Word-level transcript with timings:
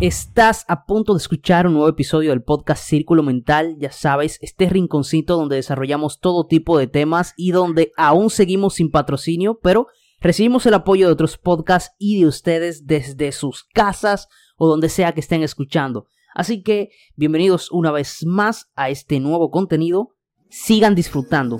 Estás 0.00 0.64
a 0.66 0.86
punto 0.86 1.12
de 1.12 1.18
escuchar 1.18 1.66
un 1.66 1.74
nuevo 1.74 1.86
episodio 1.86 2.30
del 2.30 2.42
podcast 2.42 2.82
Círculo 2.88 3.22
Mental, 3.22 3.76
ya 3.78 3.92
sabes, 3.92 4.38
este 4.40 4.70
rinconcito 4.70 5.36
donde 5.36 5.56
desarrollamos 5.56 6.20
todo 6.20 6.46
tipo 6.46 6.78
de 6.78 6.86
temas 6.86 7.34
y 7.36 7.50
donde 7.50 7.92
aún 7.98 8.30
seguimos 8.30 8.76
sin 8.76 8.90
patrocinio, 8.90 9.60
pero 9.62 9.88
recibimos 10.18 10.64
el 10.64 10.72
apoyo 10.72 11.06
de 11.06 11.12
otros 11.12 11.36
podcasts 11.36 11.94
y 11.98 12.18
de 12.18 12.28
ustedes 12.28 12.86
desde 12.86 13.30
sus 13.32 13.64
casas 13.64 14.28
o 14.56 14.68
donde 14.68 14.88
sea 14.88 15.12
que 15.12 15.20
estén 15.20 15.42
escuchando. 15.42 16.06
Así 16.34 16.62
que 16.62 16.88
bienvenidos 17.16 17.70
una 17.70 17.92
vez 17.92 18.24
más 18.24 18.70
a 18.76 18.88
este 18.88 19.20
nuevo 19.20 19.50
contenido, 19.50 20.16
sigan 20.48 20.94
disfrutando. 20.94 21.58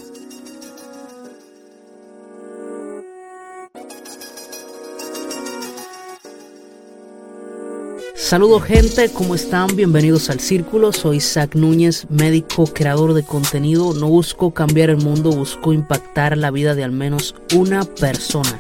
Saludos 8.31 8.63
gente, 8.63 9.13
¿cómo 9.13 9.35
están? 9.35 9.75
Bienvenidos 9.75 10.31
al 10.31 10.39
Círculo. 10.39 10.93
Soy 10.93 11.19
Zach 11.19 11.57
Núñez, 11.57 12.07
médico, 12.11 12.65
creador 12.65 13.13
de 13.13 13.25
contenido. 13.25 13.93
No 13.93 14.07
busco 14.07 14.55
cambiar 14.55 14.89
el 14.89 14.99
mundo, 14.99 15.33
busco 15.33 15.73
impactar 15.73 16.39
la 16.39 16.53
vida 16.53 16.77
de 16.77 16.85
al 16.85 16.93
menos 16.93 17.35
una 17.57 17.83
persona. 17.83 18.57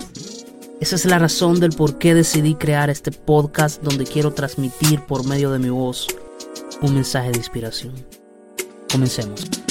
Esa 0.80 0.97
es 0.97 1.05
la 1.05 1.20
razón 1.20 1.61
del 1.61 1.70
por 1.70 1.98
qué 1.98 2.14
decidí 2.14 2.56
crear 2.56 2.91
este 2.91 3.12
podcast 3.12 3.80
donde 3.80 4.06
quiero 4.06 4.33
transmitir 4.33 5.02
por 5.02 5.25
medio 5.25 5.52
de 5.52 5.61
mi 5.61 5.70
voz 5.70 6.09
un 6.83 6.95
mensaje 6.95 7.30
de 7.30 7.39
inspiración. 7.39 7.95
Comencemos. 8.91 9.70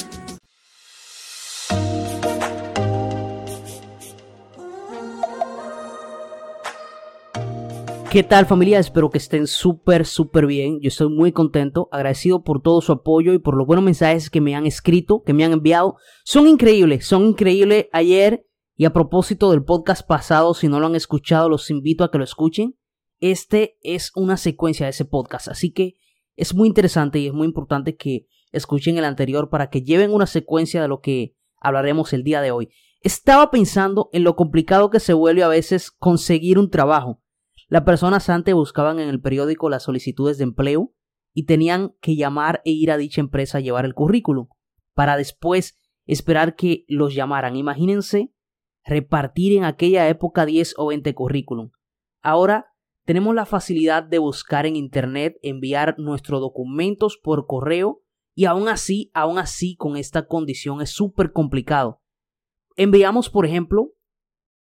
¿Qué 8.12 8.23
tal 8.23 8.48
familia? 8.48 8.80
Espero 8.80 9.12
que 9.12 9.20
estén 9.20 9.45
súper, 9.45 10.04
súper 10.04 10.48
bien. 10.48 10.79
Yo 10.82 10.88
estoy 10.88 11.10
muy 11.10 11.32
contento, 11.32 11.90
agradecido 11.91 12.43
por 12.43 12.60
todo 12.60 12.82
su 12.82 12.91
apoyo 12.91 13.34
y 13.34 13.38
por 13.38 13.55
los 13.55 13.68
buenos 13.68 13.85
mensajes 13.85 14.32
que 14.32 14.41
me 14.41 14.55
han 14.55 14.66
escrito, 14.66 15.21
que 15.21 15.34
me 15.34 15.46
han 15.46 15.51
enviado. 15.51 15.96
Son 16.24 16.48
increíbles, 16.48 17.05
son 17.05 17.27
increíbles. 17.27 17.85
Ayer 17.91 18.48
y 18.76 18.85
a 18.85 18.93
propósito 18.93 19.51
del 19.51 19.63
podcast 19.63 20.07
pasado, 20.07 20.55
si 20.55 20.68
no 20.68 20.79
lo 20.79 20.88
han 20.88 20.96
escuchado, 20.96 21.49
los 21.49 21.70
invito 21.70 22.04
a 22.04 22.10
que 22.10 22.18
lo 22.18 22.24
escuchen. 22.24 22.79
Este 23.20 23.77
es 23.84 24.12
una 24.16 24.38
secuencia 24.38 24.88
de 24.88 24.90
ese 24.90 25.05
podcast, 25.05 25.48
así 25.48 25.71
que 25.71 25.94
es 26.35 26.55
muy 26.55 26.68
interesante 26.68 27.20
y 27.20 27.27
es 27.27 27.34
muy 27.34 27.46
importante 27.46 27.96
que 27.96 28.26
escuchen 28.51 28.98
el 28.98 29.05
anterior 29.05 29.49
para 29.49 29.70
que 29.70 29.84
lleven 29.84 30.12
una 30.12 30.26
secuencia 30.26 30.82
de 30.82 30.88
lo 30.88 30.99
que 30.99 31.35
hablaremos 31.57 32.12
el 32.13 32.23
día 32.23 32.41
de 32.41 32.49
hoy. 32.49 32.70
Estaba 33.01 33.51
pensando 33.51 34.10
en 34.13 34.23
lo 34.23 34.35
complicado 34.35 34.90
que 34.90 34.99
se 34.99 35.13
vuelve 35.13 35.44
a 35.44 35.48
veces 35.48 35.91
conseguir 35.91 36.57
un 36.57 36.71
trabajo 36.71 37.21
las 37.70 37.84
personas 37.84 38.29
antes 38.29 38.55
buscaban 38.55 38.99
en 38.99 39.09
el 39.09 39.21
periódico 39.21 39.70
las 39.70 39.84
solicitudes 39.84 40.39
de 40.39 40.43
empleo 40.43 40.93
y 41.34 41.45
tenían 41.45 41.95
que 42.01 42.15
llamar 42.15 42.61
e 42.65 42.71
ir 42.71 42.91
a 42.91 42.98
dicha 42.98 43.21
empresa 43.21 43.59
a 43.59 43.61
llevar 43.61 43.85
el 43.85 43.93
currículum, 43.93 44.48
para 44.95 45.17
después 45.17 45.77
esperar 46.07 46.55
que 46.55 46.84
los 46.87 47.13
llamaran. 47.13 47.55
Imagínense 47.55 48.34
repartir 48.84 49.55
en 49.55 49.65
aquella 49.65 50.09
época 50.09 50.48
10 50.48 50.73
o 50.77 50.87
20 50.87 51.13
currículum. 51.13 51.70
Ahora 52.23 52.73
tenemos 53.05 53.35
la 53.35 53.45
facilidad 53.45 54.04
de 54.04 54.17
buscar 54.17 54.65
en 54.65 54.76
Internet, 54.76 55.37
enviar 55.43 55.99
nuestros 55.99 56.41
documentos 56.41 57.20
por 57.21 57.45
correo 57.45 58.01
y 58.33 58.45
aún 58.45 58.67
así, 58.67 59.11
aún 59.13 59.37
así 59.37 59.76
con 59.76 59.95
esta 59.95 60.26
condición 60.26 60.81
es 60.81 60.89
súper 60.89 61.31
complicado. 61.31 62.01
Enviamos, 62.76 63.29
por 63.29 63.45
ejemplo, 63.45 63.91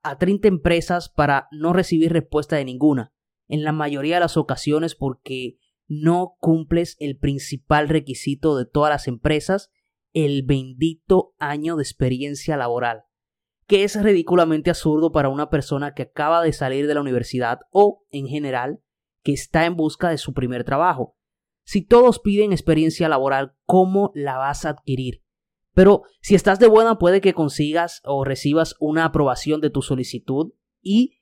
a 0.09 0.19
30 0.19 0.49
empresas 0.49 1.09
para 1.09 1.49
no 1.51 1.73
recibir 1.73 2.13
respuesta 2.13 2.57
de 2.57 2.65
ninguna, 2.65 3.13
en 3.49 3.65
la 3.65 3.73
mayoría 3.73 4.17
de 4.17 4.21
las 4.21 4.37
ocasiones 4.37 4.95
porque 4.95 5.59
no 5.89 6.37
cumples 6.41 6.97
el 6.99 7.17
principal 7.19 7.89
requisito 7.89 8.57
de 8.57 8.67
todas 8.67 8.91
las 8.91 9.09
empresas, 9.09 9.71
el 10.13 10.43
bendito 10.43 11.35
año 11.39 11.77
de 11.77 11.83
experiencia 11.83 12.57
laboral, 12.57 13.05
que 13.67 13.85
es 13.85 14.01
ridículamente 14.01 14.71
absurdo 14.71 15.13
para 15.13 15.29
una 15.29 15.51
persona 15.51 15.95
que 15.95 16.03
acaba 16.03 16.43
de 16.43 16.53
salir 16.53 16.87
de 16.87 16.95
la 16.95 17.01
universidad 17.01 17.61
o, 17.71 18.05
en 18.11 18.27
general, 18.27 18.81
que 19.23 19.33
está 19.33 19.67
en 19.67 19.77
busca 19.77 20.09
de 20.09 20.19
su 20.19 20.33
primer 20.33 20.65
trabajo. 20.65 21.17
Si 21.65 21.83
todos 21.83 22.21
piden 22.21 22.53
experiencia 22.53 23.09
laboral, 23.09 23.57
¿cómo 23.65 24.13
la 24.15 24.39
vas 24.39 24.65
a 24.65 24.71
adquirir? 24.71 25.26
Pero 25.77 26.05
si 26.23 26.35
estás 26.35 26.59
de 26.59 26.69
buena, 26.69 26.97
puede 26.97 27.21
que 27.21 27.35
consigas 27.35 28.01
o 28.07 28.25
recibas 28.25 28.77
una 28.81 29.05
aprobación 29.05 29.61
de 29.61 29.69
tu 29.69 29.83
solicitud 29.83 30.55
y 30.81 31.21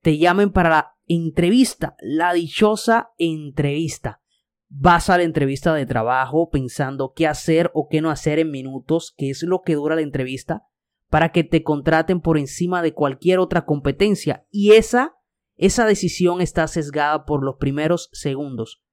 te 0.00 0.16
llamen 0.16 0.52
para 0.52 0.68
la 0.68 0.96
entrevista, 1.08 1.96
la 1.98 2.32
dichosa 2.32 3.10
entrevista. 3.18 4.22
Vas 4.68 5.10
a 5.10 5.16
la 5.16 5.24
entrevista 5.24 5.74
de 5.74 5.86
trabajo 5.86 6.50
pensando 6.50 7.14
qué 7.16 7.26
hacer 7.26 7.72
o 7.74 7.88
qué 7.88 8.00
no 8.00 8.10
hacer 8.10 8.38
en 8.38 8.52
minutos, 8.52 9.12
qué 9.18 9.30
es 9.30 9.42
lo 9.42 9.62
que 9.62 9.74
dura 9.74 9.96
la 9.96 10.02
entrevista, 10.02 10.68
para 11.10 11.32
que 11.32 11.42
te 11.42 11.64
contraten 11.64 12.20
por 12.20 12.38
encima 12.38 12.82
de 12.82 12.94
cualquier 12.94 13.40
otra 13.40 13.64
competencia. 13.64 14.46
Y 14.52 14.74
esa, 14.74 15.16
esa 15.56 15.84
decisión 15.84 16.40
está 16.40 16.68
sesgada 16.68 17.24
por 17.24 17.44
los 17.44 17.56
primeros 17.56 18.08
segundos. 18.12 18.84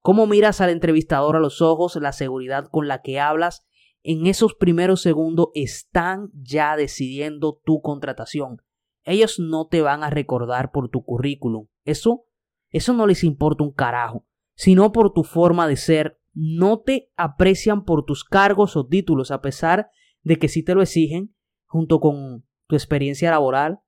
Cómo 0.00 0.26
miras 0.26 0.62
al 0.62 0.70
entrevistador 0.70 1.36
a 1.36 1.40
los 1.40 1.60
ojos, 1.60 1.96
la 1.96 2.12
seguridad 2.12 2.68
con 2.70 2.88
la 2.88 3.02
que 3.02 3.20
hablas, 3.20 3.66
en 4.02 4.26
esos 4.26 4.54
primeros 4.54 5.00
segundos 5.02 5.48
están 5.54 6.30
ya 6.34 6.76
decidiendo 6.76 7.60
tu 7.64 7.80
contratación. 7.80 8.62
Ellos 9.04 9.38
no 9.38 9.66
te 9.66 9.82
van 9.82 10.04
a 10.04 10.10
recordar 10.10 10.70
por 10.72 10.88
tu 10.88 11.04
currículum. 11.04 11.68
Eso, 11.84 12.24
eso 12.70 12.92
no 12.92 13.06
les 13.06 13.24
importa 13.24 13.64
un 13.64 13.72
carajo, 13.72 14.26
sino 14.54 14.92
por 14.92 15.12
tu 15.12 15.24
forma 15.24 15.66
de 15.66 15.76
ser. 15.76 16.18
No 16.34 16.80
te 16.80 17.10
aprecian 17.16 17.84
por 17.84 18.04
tus 18.04 18.24
cargos 18.24 18.76
o 18.76 18.86
títulos, 18.86 19.30
a 19.30 19.40
pesar 19.40 19.90
de 20.22 20.38
que 20.38 20.48
sí 20.48 20.62
te 20.62 20.74
lo 20.74 20.82
exigen, 20.82 21.34
junto 21.66 22.00
con 22.00 22.44
tu 22.66 22.76
experiencia 22.76 23.30
laboral, 23.30 23.80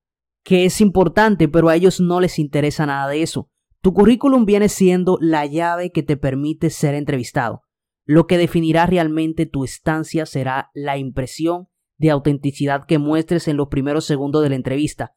que 0.43 0.65
es 0.65 0.81
importante, 0.81 1.49
pero 1.49 1.69
a 1.69 1.77
ellos 1.77 2.01
no 2.01 2.21
les 2.21 2.39
interesa 2.39 2.87
nada 2.87 3.09
de 3.09 3.23
eso. 3.23 3.51
Tu 3.81 3.93
currículum 3.93 4.45
viene 4.45 4.69
siendo 4.69 5.19
la 5.21 5.47
llave 5.47 5.91
que 5.91 6.03
te 6.03 6.17
permite 6.17 6.71
ser 6.71 6.95
entrevistado. 6.95 7.64
Lo 8.05 8.27
que 8.27 8.39
definirá 8.39 8.87
realmente 8.87 9.47
tu 9.47 9.65
estancia 9.65 10.27
será 10.27 10.71
la 10.75 10.99
impresión 10.99 11.69
de 11.97 12.11
autenticidad 12.11 12.85
que 12.87 12.99
muestres 12.99 13.49
en 13.49 13.57
los 13.57 13.69
primeros 13.69 14.05
segundos 14.05 14.43
de 14.43 14.51
la 14.51 14.57
entrevista. 14.57 15.17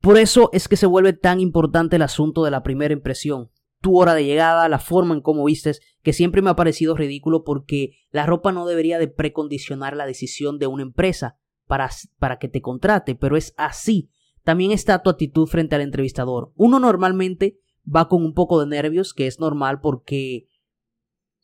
Por 0.00 0.16
eso 0.16 0.48
es 0.52 0.68
que 0.68 0.76
se 0.76 0.86
vuelve 0.86 1.12
tan 1.12 1.40
importante 1.40 1.96
el 1.96 2.02
asunto 2.02 2.44
de 2.44 2.50
la 2.50 2.62
primera 2.62 2.94
impresión, 2.94 3.50
tu 3.80 3.98
hora 3.98 4.14
de 4.14 4.24
llegada, 4.24 4.68
la 4.68 4.78
forma 4.78 5.14
en 5.14 5.20
cómo 5.20 5.44
vistes, 5.44 5.80
que 6.02 6.12
siempre 6.12 6.40
me 6.40 6.50
ha 6.50 6.56
parecido 6.56 6.94
ridículo 6.94 7.44
porque 7.44 7.92
la 8.10 8.24
ropa 8.24 8.52
no 8.52 8.66
debería 8.66 8.98
de 8.98 9.08
precondicionar 9.08 9.96
la 9.96 10.06
decisión 10.06 10.58
de 10.58 10.66
una 10.66 10.82
empresa 10.82 11.36
para, 11.66 11.90
para 12.18 12.38
que 12.38 12.48
te 12.48 12.62
contrate, 12.62 13.14
pero 13.14 13.36
es 13.36 13.54
así. 13.56 14.10
También 14.44 14.70
está 14.70 15.02
tu 15.02 15.10
actitud 15.10 15.46
frente 15.46 15.74
al 15.74 15.82
entrevistador. 15.82 16.52
Uno 16.54 16.78
normalmente 16.78 17.58
va 17.84 18.08
con 18.08 18.24
un 18.24 18.34
poco 18.34 18.60
de 18.60 18.66
nervios, 18.66 19.12
que 19.12 19.26
es 19.26 19.40
normal 19.40 19.80
porque 19.80 20.47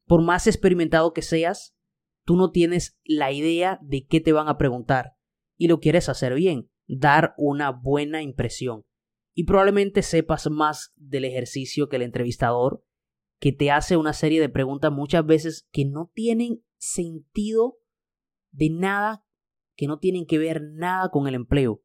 por 0.07 0.23
más 0.23 0.47
experimentado 0.47 1.13
que 1.13 1.23
seas, 1.23 1.75
tú 2.25 2.37
no 2.37 2.51
tienes 2.51 2.99
la 3.05 3.33
idea 3.33 3.79
de 3.83 4.07
qué 4.07 4.21
te 4.21 4.33
van 4.33 4.49
a 4.49 4.59
preguntar 4.59 5.17
y 5.57 5.69
lo 5.69 5.81
quieres 5.81 6.09
hacer 6.09 6.35
bien, 6.35 6.71
dar 6.87 7.35
una 7.37 7.71
buena 7.71 8.23
impresión. 8.23 8.85
Y 9.35 9.45
probablemente 9.45 10.03
sepas 10.03 10.49
más 10.51 10.93
del 10.97 11.25
ejercicio 11.25 11.89
que 11.89 11.97
el 11.97 12.03
entrevistador, 12.03 12.85
que 13.41 13.53
te 13.53 13.71
hace 13.71 13.97
una 13.97 14.13
serie 14.13 14.41
de 14.41 14.49
preguntas 14.49 14.93
muchas 14.93 15.27
veces 15.27 15.69
que 15.73 15.85
no 15.85 16.11
tienen 16.15 16.65
sentido 16.77 17.79
de 18.53 18.71
nada, 18.71 19.25
que 19.77 19.87
no 19.87 19.99
tienen 19.99 20.27
que 20.27 20.39
ver 20.39 20.63
nada 20.63 21.09
con 21.11 21.27
el 21.27 21.35
empleo. 21.35 21.83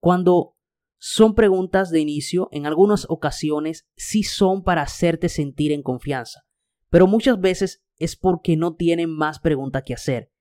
Cuando 0.00 0.56
son 0.98 1.34
preguntas 1.34 1.90
de 1.90 2.00
inicio, 2.00 2.48
en 2.50 2.66
algunas 2.66 3.06
ocasiones 3.08 3.88
sí 3.96 4.22
son 4.22 4.62
para 4.62 4.82
hacerte 4.82 5.28
sentir 5.28 5.72
en 5.72 5.82
confianza 5.82 6.44
pero 6.90 7.06
muchas 7.06 7.40
veces 7.40 7.82
es 7.98 8.16
porque 8.16 8.56
no 8.56 8.74
tienen 8.74 9.10
más 9.10 9.38
preguntas 9.38 9.82
que 9.84 9.94
hacer. 9.94 10.32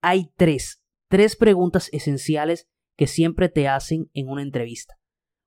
Hay 0.00 0.32
tres, 0.36 0.82
tres 1.08 1.36
preguntas 1.36 1.88
esenciales 1.92 2.68
que 2.96 3.06
siempre 3.06 3.48
te 3.48 3.68
hacen 3.68 4.10
en 4.14 4.28
una 4.28 4.42
entrevista. 4.42 4.98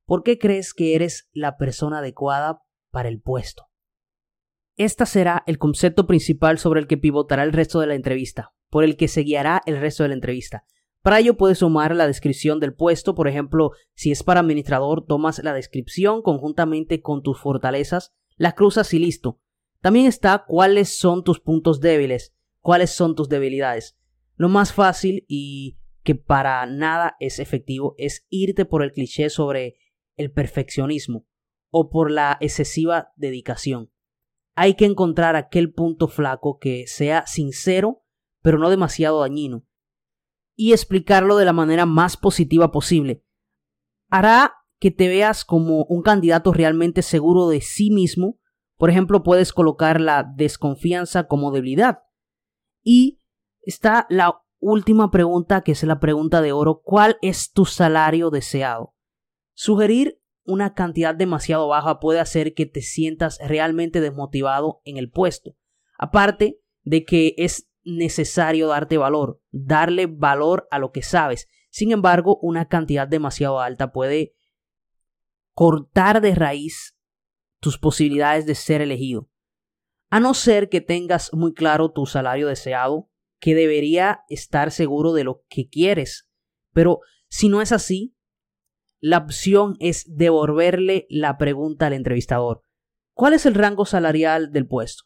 ¿Por 0.05 0.23
qué 0.23 0.37
crees 0.37 0.73
que 0.73 0.95
eres 0.95 1.29
la 1.33 1.57
persona 1.57 1.99
adecuada 1.99 2.63
para 2.91 3.09
el 3.09 3.21
puesto? 3.21 3.67
Este 4.77 5.05
será 5.05 5.43
el 5.47 5.57
concepto 5.57 6.07
principal 6.07 6.57
sobre 6.57 6.79
el 6.79 6.87
que 6.87 6.97
pivotará 6.97 7.43
el 7.43 7.53
resto 7.53 7.79
de 7.79 7.87
la 7.87 7.95
entrevista, 7.95 8.53
por 8.69 8.83
el 8.83 8.95
que 8.95 9.07
se 9.07 9.21
guiará 9.21 9.61
el 9.65 9.79
resto 9.79 10.03
de 10.03 10.09
la 10.09 10.15
entrevista. 10.15 10.65
Para 11.01 11.19
ello 11.19 11.35
puedes 11.35 11.59
sumar 11.59 11.95
la 11.95 12.07
descripción 12.07 12.59
del 12.59 12.73
puesto, 12.73 13.15
por 13.15 13.27
ejemplo, 13.27 13.71
si 13.95 14.11
es 14.11 14.23
para 14.23 14.39
administrador, 14.39 15.05
tomas 15.05 15.43
la 15.43 15.53
descripción 15.53 16.21
conjuntamente 16.21 17.01
con 17.01 17.23
tus 17.23 17.39
fortalezas, 17.39 18.13
la 18.37 18.53
cruzas 18.53 18.93
y 18.93 18.99
listo. 18.99 19.40
También 19.81 20.05
está 20.05 20.45
cuáles 20.47 20.97
son 20.97 21.23
tus 21.23 21.39
puntos 21.39 21.81
débiles, 21.81 22.33
cuáles 22.59 22.91
son 22.91 23.15
tus 23.15 23.29
debilidades. 23.29 23.97
Lo 24.35 24.49
más 24.49 24.73
fácil 24.73 25.25
y 25.27 25.77
que 26.03 26.15
para 26.15 26.65
nada 26.65 27.15
es 27.19 27.39
efectivo 27.39 27.95
es 27.97 28.25
irte 28.29 28.65
por 28.65 28.83
el 28.83 28.91
cliché 28.91 29.29
sobre 29.29 29.75
el 30.15 30.31
perfeccionismo 30.31 31.25
o 31.69 31.89
por 31.89 32.11
la 32.11 32.37
excesiva 32.41 33.11
dedicación. 33.15 33.91
Hay 34.55 34.75
que 34.75 34.85
encontrar 34.85 35.35
aquel 35.35 35.73
punto 35.73 36.07
flaco 36.07 36.59
que 36.59 36.85
sea 36.87 37.25
sincero, 37.25 38.03
pero 38.41 38.57
no 38.57 38.69
demasiado 38.69 39.21
dañino, 39.21 39.65
y 40.55 40.73
explicarlo 40.73 41.37
de 41.37 41.45
la 41.45 41.53
manera 41.53 41.85
más 41.85 42.17
positiva 42.17 42.71
posible. 42.71 43.23
Hará 44.09 44.55
que 44.79 44.91
te 44.91 45.07
veas 45.07 45.45
como 45.45 45.85
un 45.85 46.01
candidato 46.01 46.51
realmente 46.51 47.01
seguro 47.01 47.47
de 47.47 47.61
sí 47.61 47.91
mismo. 47.91 48.39
Por 48.81 48.89
ejemplo, 48.89 49.21
puedes 49.21 49.53
colocar 49.53 50.01
la 50.01 50.23
desconfianza 50.23 51.27
como 51.27 51.51
debilidad. 51.51 51.99
Y 52.81 53.21
está 53.61 54.07
la 54.09 54.41
última 54.57 55.11
pregunta, 55.11 55.61
que 55.61 55.73
es 55.73 55.83
la 55.83 55.99
pregunta 55.99 56.41
de 56.41 56.51
oro. 56.51 56.81
¿Cuál 56.83 57.19
es 57.21 57.51
tu 57.51 57.65
salario 57.65 58.31
deseado? 58.31 58.95
Sugerir 59.53 60.19
una 60.45 60.73
cantidad 60.73 61.13
demasiado 61.13 61.67
baja 61.67 61.99
puede 61.99 62.19
hacer 62.19 62.55
que 62.55 62.65
te 62.65 62.81
sientas 62.81 63.37
realmente 63.47 64.01
desmotivado 64.01 64.81
en 64.83 64.97
el 64.97 65.11
puesto. 65.11 65.55
Aparte 65.99 66.59
de 66.81 67.05
que 67.05 67.35
es 67.37 67.69
necesario 67.83 68.65
darte 68.65 68.97
valor, 68.97 69.43
darle 69.51 70.07
valor 70.07 70.67
a 70.71 70.79
lo 70.79 70.89
que 70.91 71.03
sabes. 71.03 71.47
Sin 71.69 71.91
embargo, 71.91 72.39
una 72.41 72.67
cantidad 72.67 73.07
demasiado 73.07 73.59
alta 73.59 73.91
puede 73.91 74.33
cortar 75.53 76.19
de 76.19 76.33
raíz 76.33 76.97
tus 77.61 77.77
posibilidades 77.77 78.45
de 78.45 78.55
ser 78.55 78.81
elegido. 78.81 79.29
A 80.09 80.19
no 80.19 80.33
ser 80.33 80.67
que 80.67 80.81
tengas 80.81 81.31
muy 81.33 81.53
claro 81.53 81.91
tu 81.91 82.05
salario 82.05 82.47
deseado, 82.47 83.09
que 83.39 83.55
debería 83.55 84.21
estar 84.27 84.71
seguro 84.71 85.13
de 85.13 85.23
lo 85.23 85.45
que 85.47 85.69
quieres. 85.69 86.29
Pero 86.73 86.99
si 87.29 87.47
no 87.47 87.61
es 87.61 87.71
así, 87.71 88.15
la 88.99 89.19
opción 89.19 89.77
es 89.79 90.05
devolverle 90.07 91.07
la 91.09 91.37
pregunta 91.37 91.87
al 91.87 91.93
entrevistador. 91.93 92.63
¿Cuál 93.13 93.33
es 93.33 93.45
el 93.45 93.55
rango 93.55 93.85
salarial 93.85 94.51
del 94.51 94.67
puesto? 94.67 95.05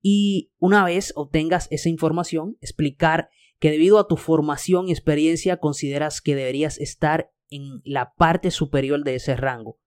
Y 0.00 0.52
una 0.58 0.84
vez 0.84 1.12
obtengas 1.14 1.68
esa 1.70 1.88
información, 1.88 2.56
explicar 2.60 3.28
que 3.60 3.70
debido 3.70 3.98
a 3.98 4.08
tu 4.08 4.16
formación 4.16 4.88
y 4.88 4.92
experiencia 4.92 5.58
consideras 5.58 6.20
que 6.20 6.34
deberías 6.34 6.78
estar 6.78 7.30
en 7.48 7.80
la 7.84 8.12
parte 8.14 8.50
superior 8.50 9.04
de 9.04 9.16
ese 9.16 9.36
rango. 9.36 9.78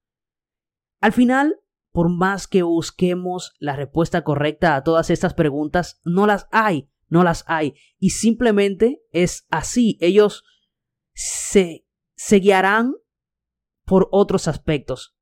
Al 1.02 1.12
final, 1.12 1.60
por 1.96 2.10
más 2.10 2.46
que 2.46 2.62
busquemos 2.62 3.54
la 3.58 3.78
respuesta 3.78 4.26
correcta 4.26 4.76
a 4.76 4.84
todas 4.84 5.10
estas 5.10 5.34
preguntas, 5.34 6.02
no 6.04 6.28
las 6.28 6.46
hay, 6.52 6.90
no 7.08 7.24
las 7.24 7.46
hay. 7.48 7.76
Y 8.00 8.10
simplemente 8.10 9.02
es 9.12 9.48
así. 9.50 9.98
Ellos 10.02 10.44
se, 11.14 11.86
guiarán 12.30 12.96
por 13.86 14.10
otros 14.12 14.50
aspectos. 14.50 15.16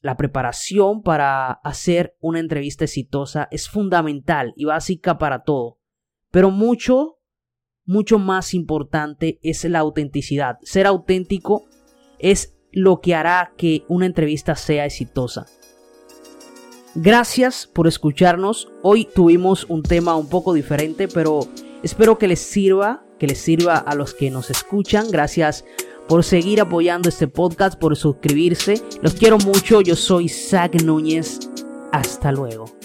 La 0.00 0.16
preparación 0.16 1.02
para 1.02 1.50
hacer 1.50 2.16
una 2.20 2.38
entrevista 2.38 2.84
exitosa 2.84 3.48
es 3.50 3.68
fundamental 3.68 4.52
y 4.54 4.66
básica 4.66 5.18
para 5.18 5.42
todo. 5.42 5.80
Pero 6.30 6.52
mucho, 6.52 7.18
mucho 7.84 8.20
más 8.20 8.54
importante 8.54 9.40
es 9.42 9.64
la 9.64 9.80
autenticidad. 9.80 10.58
Ser 10.62 10.86
auténtico 10.86 11.64
es 12.20 12.51
lo 12.72 13.00
que 13.00 13.14
hará 13.14 13.52
que 13.56 13.84
una 13.88 14.06
entrevista 14.06 14.56
sea 14.56 14.86
exitosa. 14.86 15.46
Gracias 16.94 17.70
por 17.72 17.86
escucharnos. 17.86 18.70
Hoy 18.82 19.06
tuvimos 19.06 19.64
un 19.68 19.82
tema 19.82 20.16
un 20.16 20.28
poco 20.28 20.52
diferente, 20.52 21.08
pero 21.08 21.40
espero 21.82 22.18
que 22.18 22.28
les 22.28 22.40
sirva, 22.40 23.04
que 23.18 23.26
les 23.26 23.38
sirva 23.38 23.78
a 23.78 23.94
los 23.94 24.14
que 24.14 24.30
nos 24.30 24.50
escuchan. 24.50 25.10
Gracias 25.10 25.64
por 26.06 26.24
seguir 26.24 26.60
apoyando 26.60 27.08
este 27.08 27.28
podcast, 27.28 27.78
por 27.78 27.96
suscribirse. 27.96 28.82
Los 29.00 29.14
quiero 29.14 29.38
mucho. 29.38 29.80
Yo 29.80 29.96
soy 29.96 30.28
Zach 30.28 30.74
Núñez. 30.82 31.40
Hasta 31.92 32.32
luego. 32.32 32.81